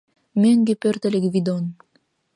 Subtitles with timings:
[0.41, 1.65] Мӧҥгӧ пӧртыльӧ Гвидон.